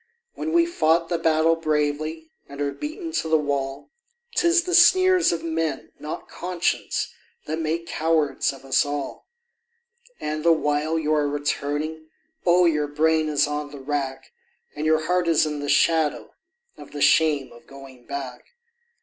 When 0.33 0.51
we've 0.51 0.73
fought 0.73 1.09
the 1.09 1.19
battle 1.19 1.55
bravely 1.55 2.31
and 2.49 2.59
are 2.59 2.71
beaten 2.71 3.11
to 3.11 3.27
the 3.29 3.37
wall, 3.37 3.91
'Tis 4.33 4.63
the 4.63 4.73
sneers 4.73 5.31
of 5.31 5.43
men, 5.43 5.91
not 5.99 6.27
conscience, 6.27 7.13
that 7.45 7.59
make 7.59 7.85
cowards 7.85 8.51
of 8.51 8.65
us 8.65 8.83
all; 8.83 9.27
And 10.19 10.43
the 10.43 10.51
while 10.53 10.97
you 10.97 11.13
are 11.13 11.27
returning, 11.29 12.07
oh! 12.47 12.65
your 12.65 12.87
brain 12.87 13.29
is 13.29 13.45
on 13.45 13.69
the 13.69 13.77
rack, 13.77 14.31
And 14.75 14.87
your 14.87 15.05
heart 15.05 15.27
is 15.27 15.45
in 15.45 15.59
the 15.59 15.69
shadow 15.69 16.33
of 16.79 16.93
the 16.93 17.01
shame 17.01 17.51
of 17.51 17.67
going 17.67 18.07
back. 18.07 18.55